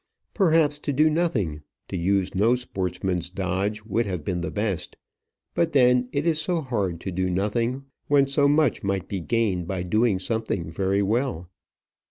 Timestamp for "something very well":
10.17-11.51